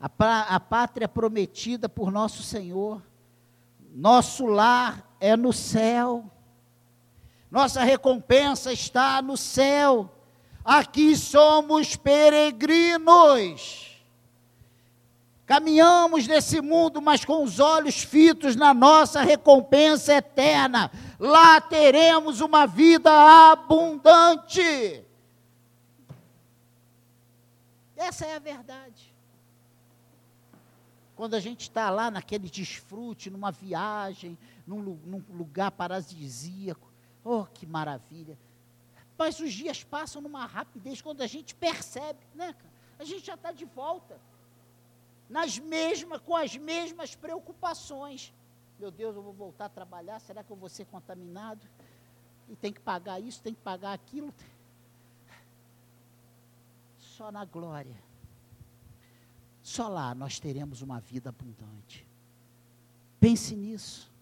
[0.00, 0.08] A,
[0.54, 3.02] a pátria prometida por nosso Senhor,
[3.92, 6.30] nosso lar é no céu,
[7.50, 10.14] nossa recompensa está no céu.
[10.64, 14.00] Aqui somos peregrinos.
[15.44, 20.92] Caminhamos nesse mundo, mas com os olhos fitos na nossa recompensa eterna.
[21.18, 23.10] Lá teremos uma vida
[23.50, 25.04] abundante.
[27.96, 29.14] Essa é a verdade.
[31.14, 36.92] Quando a gente está lá naquele desfrute, numa viagem, num, num lugar paradisíaco,
[37.24, 38.38] oh, que maravilha.
[39.16, 42.76] Mas os dias passam numa rapidez quando a gente percebe, né, cara?
[42.98, 44.20] A gente já está de volta
[45.28, 48.32] nas mesmas, com as mesmas preocupações.
[48.78, 51.66] Meu Deus, eu vou voltar a trabalhar, será que eu vou ser contaminado?
[52.48, 54.32] E tem que pagar isso, tem que pagar aquilo.
[56.98, 57.96] Só na glória.
[59.62, 62.06] Só lá nós teremos uma vida abundante.
[63.18, 64.12] Pense nisso.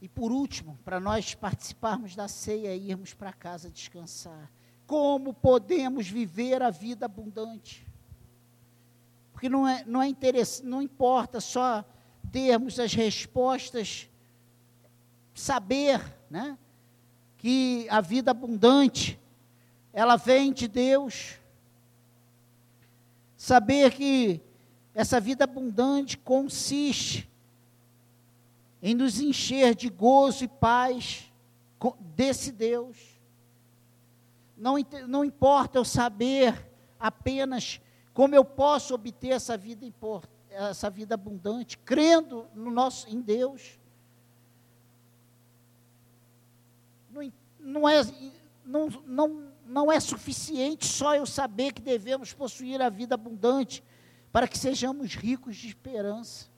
[0.00, 4.50] E por último, para nós participarmos da ceia e irmos para casa descansar.
[4.86, 7.86] Como podemos viver a vida abundante?
[9.32, 10.12] Porque não, é, não, é
[10.62, 11.84] não importa só
[12.32, 14.08] termos as respostas,
[15.34, 16.58] saber né,
[17.36, 19.20] que a vida abundante,
[19.92, 21.34] ela vem de Deus.
[23.36, 24.40] Saber que
[24.94, 27.30] essa vida abundante consiste
[28.80, 31.30] em nos encher de gozo e paz
[32.00, 32.96] desse Deus.
[34.56, 34.74] Não,
[35.06, 37.80] não importa eu saber apenas
[38.14, 39.84] como eu posso obter essa vida,
[40.54, 41.78] essa vida abundante?
[41.78, 43.78] Crendo no nosso, em Deus.
[47.10, 48.02] Não, não, é,
[48.64, 53.82] não, não, não é suficiente só eu saber que devemos possuir a vida abundante
[54.30, 56.50] para que sejamos ricos de esperança.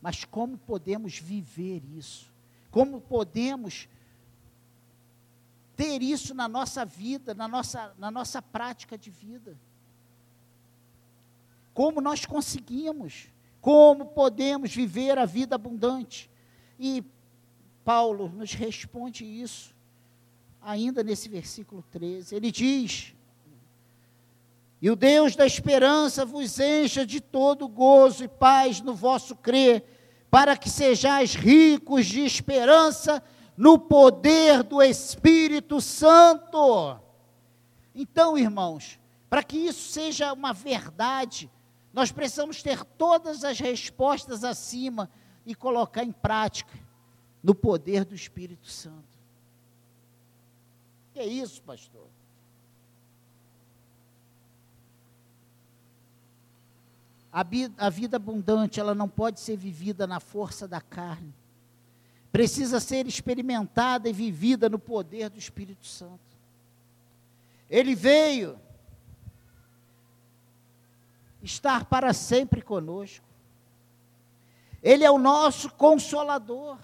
[0.00, 2.32] Mas como podemos viver isso?
[2.70, 3.88] Como podemos
[5.80, 9.58] ter isso na nossa vida, na nossa, na nossa prática de vida.
[11.72, 13.28] Como nós conseguimos,
[13.62, 16.30] como podemos viver a vida abundante.
[16.78, 17.02] E
[17.82, 19.74] Paulo nos responde isso,
[20.60, 22.34] ainda nesse versículo 13.
[22.34, 23.14] Ele diz:
[24.82, 29.82] E o Deus da esperança vos encha de todo gozo e paz no vosso crer,
[30.30, 33.22] para que sejais ricos de esperança
[33.60, 36.98] no poder do Espírito Santo.
[37.94, 41.50] Então, irmãos, para que isso seja uma verdade,
[41.92, 45.10] nós precisamos ter todas as respostas acima
[45.44, 46.72] e colocar em prática
[47.42, 49.04] no poder do Espírito Santo.
[51.12, 52.06] Que é isso, pastor?
[57.30, 61.34] A vida, a vida abundante, ela não pode ser vivida na força da carne
[62.32, 66.38] precisa ser experimentada e vivida no poder do Espírito Santo.
[67.68, 68.58] Ele veio
[71.42, 73.24] estar para sempre conosco.
[74.82, 76.78] Ele é o nosso consolador.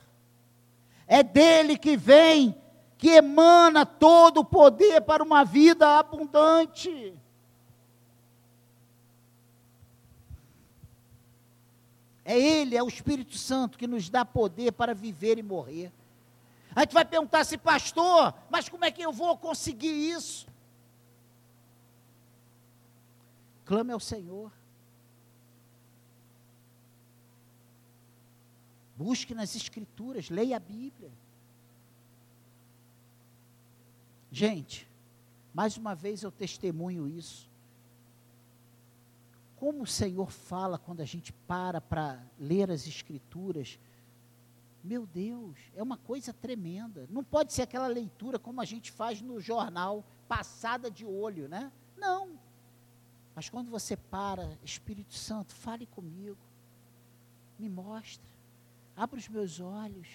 [1.06, 2.54] É dele que vem,
[2.98, 7.14] que emana todo o poder para uma vida abundante.
[12.28, 15.92] É Ele, é o Espírito Santo que nos dá poder para viver e morrer.
[16.74, 20.48] A gente vai perguntar se, pastor, mas como é que eu vou conseguir isso?
[23.64, 24.50] Clame ao Senhor.
[28.96, 31.12] Busque nas Escrituras, leia a Bíblia.
[34.32, 34.88] Gente,
[35.54, 37.48] mais uma vez eu testemunho isso
[39.66, 43.80] como o Senhor fala quando a gente para para ler as Escrituras.
[44.84, 47.08] Meu Deus, é uma coisa tremenda.
[47.10, 51.72] Não pode ser aquela leitura como a gente faz no jornal, passada de olho, né?
[51.98, 52.38] Não.
[53.34, 56.38] Mas quando você para, Espírito Santo, fale comigo,
[57.58, 58.24] me mostra,
[58.96, 60.06] abra os meus olhos,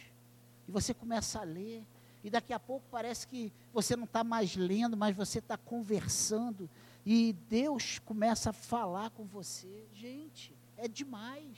[0.66, 1.86] e você começa a ler,
[2.24, 6.70] e daqui a pouco parece que você não está mais lendo, mas você está conversando,
[7.06, 9.88] e Deus começa a falar com você.
[9.93, 11.58] Gente, é demais.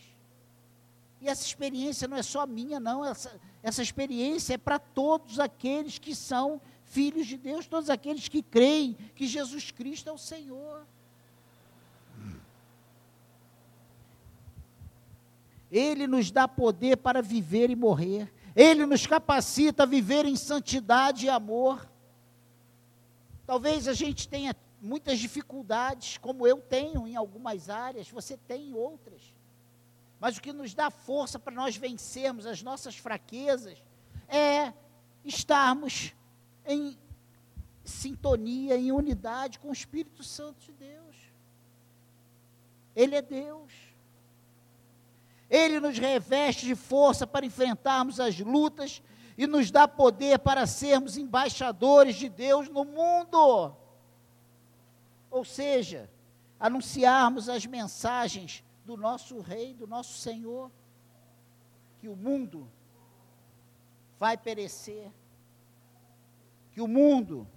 [1.19, 3.03] E essa experiência não é só minha, não.
[3.03, 8.41] Essa, essa experiência é para todos aqueles que são filhos de Deus, todos aqueles que
[8.41, 10.85] creem que Jesus Cristo é o Senhor.
[15.71, 18.31] Ele nos dá poder para viver e morrer.
[18.55, 21.89] Ele nos capacita a viver em santidade e amor.
[23.45, 28.73] Talvez a gente tenha muitas dificuldades, como eu tenho em algumas áreas, você tem em
[28.73, 29.33] outras.
[30.19, 33.83] mas o que nos dá força para nós vencermos as nossas fraquezas
[34.27, 34.71] é
[35.25, 36.13] estarmos
[36.65, 36.97] em
[37.83, 41.15] sintonia, em unidade com o Espírito Santo de Deus.
[42.95, 43.73] Ele é Deus.
[45.49, 49.01] Ele nos reveste de força para enfrentarmos as lutas
[49.37, 53.75] e nos dá poder para sermos embaixadores de Deus no mundo.
[55.33, 56.07] Ou seja,
[56.59, 60.71] anunciarmos as mensagens do nosso Rei, do nosso Senhor,
[61.99, 62.69] que o mundo
[64.19, 65.11] vai perecer,
[66.71, 67.47] que o mundo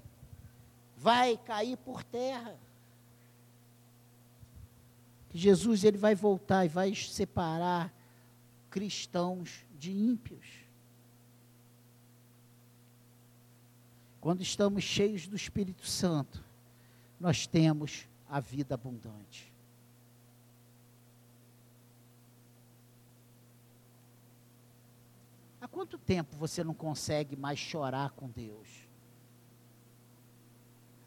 [0.97, 2.59] vai cair por terra.
[5.29, 7.93] Que Jesus ele vai voltar e vai separar
[8.71, 10.47] cristãos de ímpios.
[14.19, 16.46] Quando estamos cheios do Espírito Santo,
[17.19, 19.53] nós temos a vida abundante.
[25.61, 28.87] Há quanto tempo você não consegue mais chorar com Deus?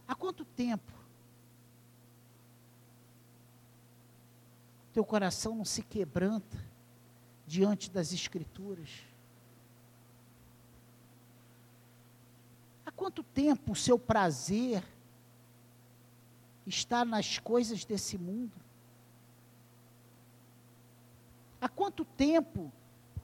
[0.08, 0.92] Há quanto tempo
[4.92, 6.58] teu coração não se quebranta
[7.46, 8.90] diante das Escrituras?
[12.86, 14.84] Há quanto tempo o seu prazer
[16.70, 18.54] está nas coisas desse mundo?
[21.60, 22.72] Há quanto tempo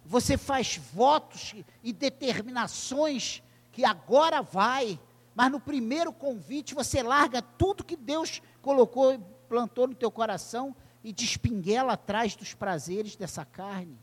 [0.04, 3.42] você faz votos e determinações
[3.72, 5.00] que agora vai,
[5.34, 9.18] mas no primeiro convite você larga tudo que Deus colocou,
[9.48, 13.98] plantou no teu coração e despinguela atrás dos prazeres dessa carne.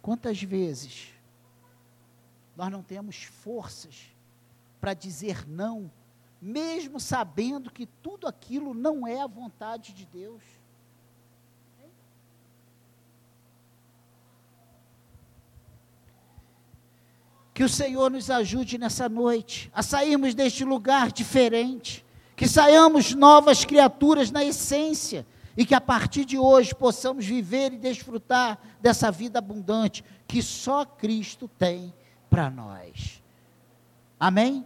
[0.00, 1.08] Quantas vezes
[2.56, 4.15] nós não temos forças
[4.86, 5.90] para dizer não,
[6.40, 10.40] mesmo sabendo que tudo aquilo não é a vontade de Deus?
[17.52, 22.06] Que o Senhor nos ajude nessa noite a sairmos deste lugar diferente,
[22.36, 25.26] que saiamos novas criaturas na essência
[25.56, 30.84] e que a partir de hoje possamos viver e desfrutar dessa vida abundante que só
[30.84, 31.92] Cristo tem
[32.30, 33.20] para nós.
[34.20, 34.64] Amém?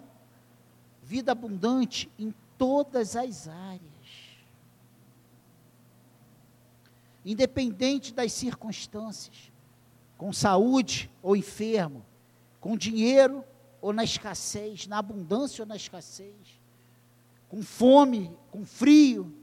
[1.11, 3.81] Vida abundante em todas as áreas.
[7.27, 9.51] Independente das circunstâncias,
[10.17, 12.07] com saúde ou enfermo,
[12.61, 13.45] com dinheiro
[13.83, 16.61] ou na escassez, na abundância ou na escassez,
[17.49, 19.35] com fome, com frio,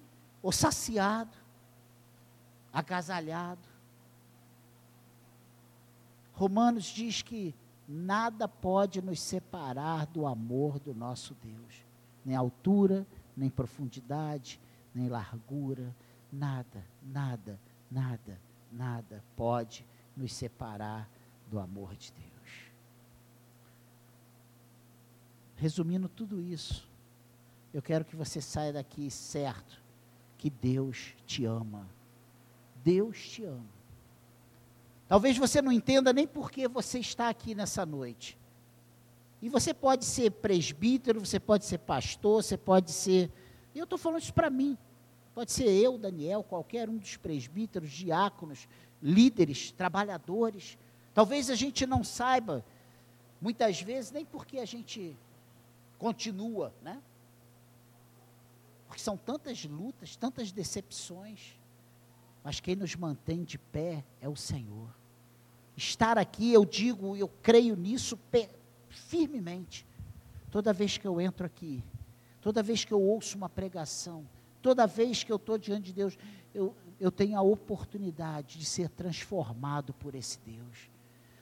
[0.41, 1.35] ou saciado,
[2.71, 3.67] agasalhado.
[6.31, 7.53] Romanos diz que
[7.87, 11.85] nada pode nos separar do amor do nosso Deus,
[12.25, 14.59] nem altura, nem profundidade,
[14.93, 15.95] nem largura,
[16.31, 17.59] nada, nada,
[17.89, 18.39] nada,
[18.71, 19.85] nada pode
[20.15, 21.09] nos separar
[21.49, 22.27] do amor de Deus.
[25.55, 26.87] Resumindo tudo isso,
[27.73, 29.81] eu quero que você saia daqui certo
[30.37, 31.87] que Deus te ama.
[32.83, 33.76] Deus te ama.
[35.07, 38.37] Talvez você não entenda nem por que você está aqui nessa noite.
[39.41, 43.31] E você pode ser presbítero, você pode ser pastor, você pode ser.
[43.73, 44.77] Eu estou falando isso para mim.
[45.33, 48.67] Pode ser eu, Daniel, qualquer um dos presbíteros, diáconos,
[49.01, 50.77] líderes, trabalhadores.
[51.13, 52.65] Talvez a gente não saiba,
[53.39, 55.15] muitas vezes, nem porque a gente
[55.97, 57.01] continua, né?
[58.87, 61.57] Porque são tantas lutas, tantas decepções,
[62.47, 64.87] mas quem nos mantém de pé é o Senhor.
[65.75, 68.17] Estar aqui, eu digo, eu creio nisso
[68.87, 69.85] firmemente.
[70.49, 71.83] Toda vez que eu entro aqui,
[72.39, 74.25] toda vez que eu ouço uma pregação,
[74.61, 76.17] toda vez que eu estou diante de Deus,
[76.55, 80.89] eu, eu tenho a oportunidade de ser transformado por esse Deus.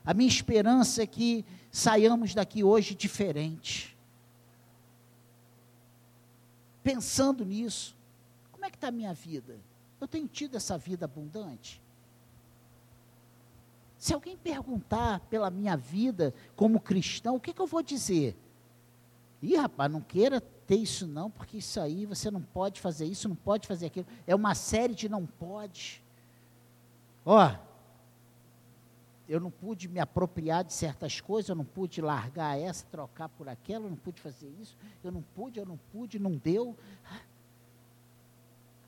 [0.04, 3.96] A minha esperança é que saiamos daqui hoje diferente
[6.82, 7.96] pensando nisso.
[8.52, 9.60] Como é que está a minha vida?
[10.06, 11.82] Eu tenho tido essa vida abundante?
[13.98, 18.38] Se alguém perguntar pela minha vida como cristão, o que, que eu vou dizer?
[19.42, 23.28] Ih, rapaz, não queira ter isso não, porque isso aí você não pode fazer isso,
[23.28, 24.06] não pode fazer aquilo.
[24.28, 26.04] É uma série de não pode.
[27.26, 27.56] Ó,
[29.28, 33.50] eu não pude me apropriar de certas coisas, eu não pude largar essa, trocar por
[33.50, 36.78] aquela, eu não pude fazer isso, eu não pude, eu não pude, não deu.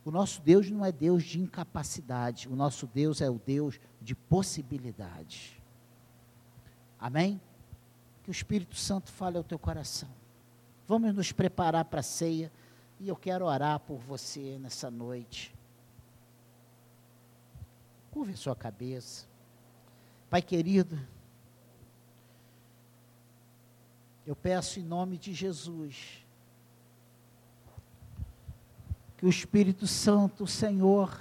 [0.08, 4.16] O nosso Deus não é Deus de incapacidade, o nosso Deus é o Deus de
[4.16, 5.62] possibilidade.
[6.98, 7.42] Amém?
[8.24, 10.08] Que o Espírito Santo fale ao teu coração.
[10.88, 12.50] Vamos nos preparar para a ceia,
[13.02, 15.54] E eu quero orar por você nessa noite.
[18.10, 19.28] Curve sua cabeça.
[20.30, 20.98] Pai querido,
[24.26, 26.26] eu peço em nome de Jesus
[29.18, 31.20] que o Espírito Santo, o Senhor,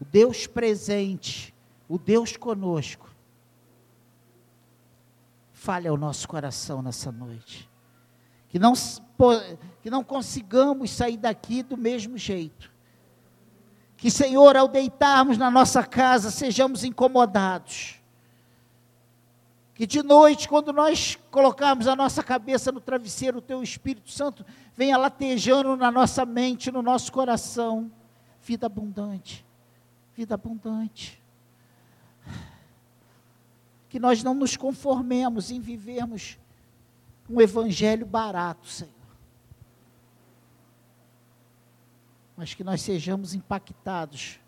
[0.00, 1.54] o Deus presente,
[1.88, 3.08] o Deus conosco,
[5.52, 7.68] fale ao nosso coração nessa noite.
[8.48, 8.72] Que não,
[9.82, 12.72] que não consigamos sair daqui do mesmo jeito.
[13.96, 17.97] Que, Senhor, ao deitarmos na nossa casa, sejamos incomodados.
[19.78, 24.44] Que de noite, quando nós colocarmos a nossa cabeça no travesseiro, o Teu Espírito Santo
[24.74, 27.88] venha latejando na nossa mente, no nosso coração.
[28.42, 29.46] Vida abundante,
[30.16, 31.22] vida abundante
[33.88, 36.38] que nós não nos conformemos em vivermos
[37.28, 38.92] um evangelho barato, Senhor.
[42.36, 44.38] Mas que nós sejamos impactados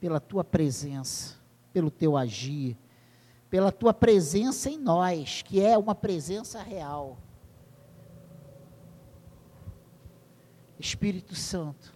[0.00, 1.36] pela tua presença,
[1.72, 2.76] pelo teu agir,
[3.54, 7.16] pela tua presença em nós, que é uma presença real.
[10.76, 11.94] Espírito Santo,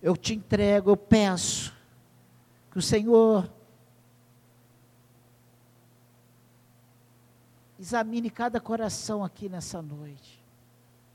[0.00, 1.74] eu te entrego, eu peço
[2.70, 3.52] que o Senhor
[7.76, 10.40] Examine cada coração aqui nessa noite.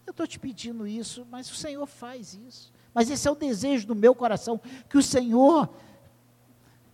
[0.06, 2.74] Eu estou te pedindo isso, mas o Senhor faz isso.
[2.94, 5.74] Mas esse é o desejo do meu coração, que o Senhor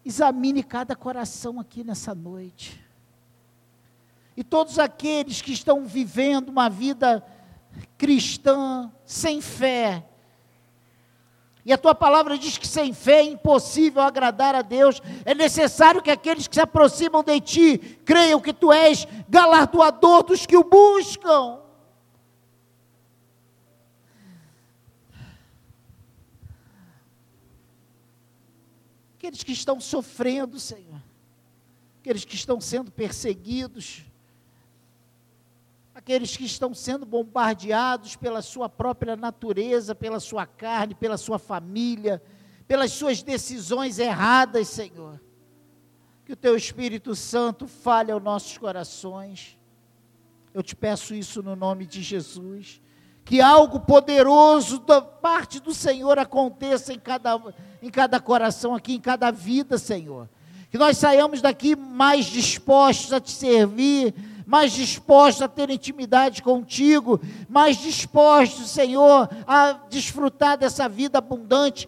[0.08, 2.84] examine cada coração aqui nessa noite.
[4.36, 7.24] E todos aqueles que estão vivendo uma vida
[7.97, 10.05] cristã sem fé,
[11.66, 15.01] e a tua palavra diz que sem fé é impossível agradar a Deus.
[15.26, 20.45] É necessário que aqueles que se aproximam de ti creiam que tu és galardoador dos
[20.45, 21.60] que o buscam.
[29.28, 31.01] Aqueles que estão sofrendo, Senhor.
[31.99, 34.05] Aqueles que estão sendo perseguidos
[36.07, 42.21] aqueles que estão sendo bombardeados pela sua própria natureza, pela sua carne, pela sua família,
[42.65, 45.19] pelas suas decisões erradas, Senhor.
[46.23, 49.59] Que o teu Espírito Santo fale aos nossos corações.
[50.53, 52.80] Eu te peço isso no nome de Jesus.
[53.28, 57.38] Que algo poderoso da parte do Senhor aconteça em cada,
[57.82, 60.30] em cada coração aqui, em cada vida, Senhor.
[60.69, 64.13] Que nós saiamos daqui mais dispostos a te servir,
[64.45, 67.19] mais dispostos a ter intimidade contigo,
[67.49, 71.88] mais dispostos, Senhor, a desfrutar dessa vida abundante,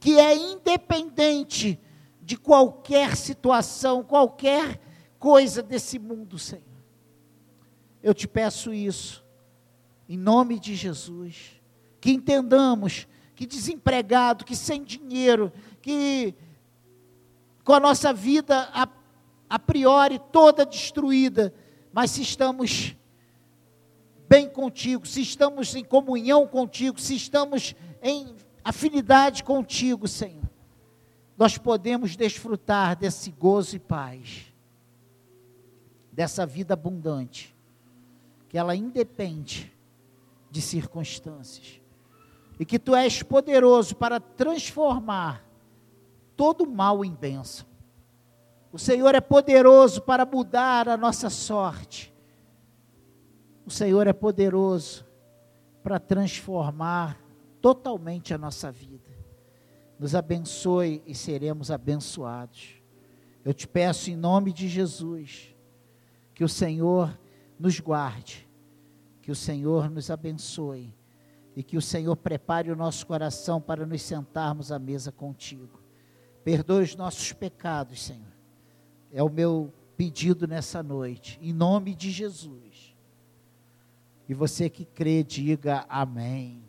[0.00, 1.78] que é independente
[2.22, 4.80] de qualquer situação, qualquer
[5.18, 6.62] coisa desse mundo, Senhor.
[8.02, 9.24] Eu te peço isso,
[10.08, 11.60] em nome de Jesus,
[12.00, 13.06] que entendamos
[13.38, 16.34] que desempregado, que sem dinheiro, que
[17.62, 18.88] com a nossa vida a,
[19.48, 21.54] a priori toda destruída,
[21.92, 22.96] mas se estamos
[24.28, 28.34] bem contigo, se estamos em comunhão contigo, se estamos em
[28.64, 30.50] afinidade contigo, Senhor,
[31.36, 34.52] nós podemos desfrutar desse gozo e paz,
[36.10, 37.54] dessa vida abundante,
[38.48, 39.72] que ela independe
[40.50, 41.80] de circunstâncias,
[42.58, 45.44] e que tu és poderoso para transformar
[46.36, 47.66] todo mal em bênção.
[48.72, 52.14] O Senhor é poderoso para mudar a nossa sorte.
[53.66, 55.06] O Senhor é poderoso
[55.82, 57.20] para transformar
[57.60, 59.10] totalmente a nossa vida.
[59.98, 62.80] Nos abençoe e seremos abençoados.
[63.44, 65.54] Eu te peço em nome de Jesus
[66.34, 67.18] que o Senhor
[67.58, 68.47] nos guarde,
[69.28, 70.90] que o Senhor nos abençoe
[71.54, 75.82] e que o Senhor prepare o nosso coração para nos sentarmos à mesa contigo.
[76.42, 78.32] Perdoe os nossos pecados, Senhor
[79.12, 82.96] é o meu pedido nessa noite, em nome de Jesus.
[84.26, 86.62] E você que crê, diga amém.